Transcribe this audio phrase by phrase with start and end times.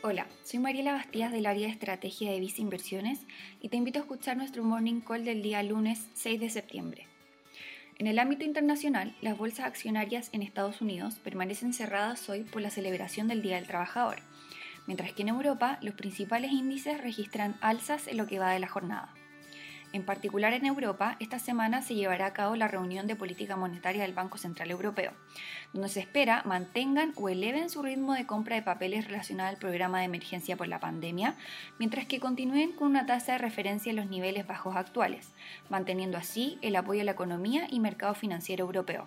[0.00, 3.18] Hola, soy Mariela Bastías del área de estrategia de Visa Inversiones
[3.60, 7.08] y te invito a escuchar nuestro morning call del día lunes 6 de septiembre.
[7.98, 12.70] En el ámbito internacional, las bolsas accionarias en Estados Unidos permanecen cerradas hoy por la
[12.70, 14.18] celebración del Día del Trabajador,
[14.86, 18.68] mientras que en Europa los principales índices registran alzas en lo que va de la
[18.68, 19.12] jornada.
[19.94, 24.02] En particular en Europa, esta semana se llevará a cabo la reunión de política monetaria
[24.02, 25.12] del Banco Central Europeo,
[25.72, 30.00] donde se espera mantengan o eleven su ritmo de compra de papeles relacionado al programa
[30.00, 31.36] de emergencia por la pandemia,
[31.78, 35.32] mientras que continúen con una tasa de referencia en los niveles bajos actuales,
[35.70, 39.06] manteniendo así el apoyo a la economía y mercado financiero europeo.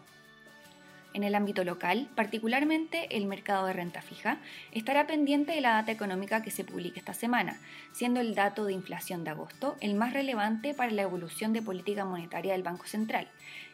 [1.13, 4.38] En el ámbito local, particularmente el mercado de renta fija,
[4.71, 7.59] estará pendiente de la data económica que se publique esta semana,
[7.91, 12.05] siendo el dato de inflación de agosto el más relevante para la evolución de política
[12.05, 13.27] monetaria del Banco Central,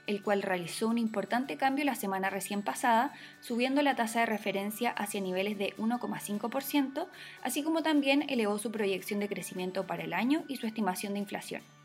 [0.08, 4.90] el cual realizó un importante cambio la semana recién pasada, subiendo la tasa de referencia
[4.90, 7.08] hacia niveles de 1,5%,
[7.44, 11.20] así como también elevó su proyección de crecimiento para el año y su estimación de
[11.20, 11.77] inflación.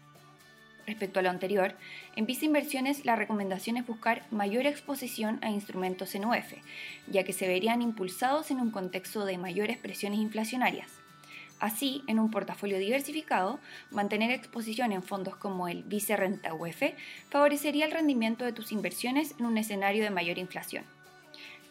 [0.87, 1.75] Respecto a lo anterior,
[2.17, 6.55] en Visa Inversiones la recomendación es buscar mayor exposición a instrumentos en UF,
[7.07, 10.91] ya que se verían impulsados en un contexto de mayores presiones inflacionarias.
[11.61, 13.61] Así, en un portafolio diversificado,
[13.93, 16.83] mantener exposición en fondos como el Vice Renta UF
[17.31, 20.85] favorecería el rendimiento de tus inversiones en un escenario de mayor inflación.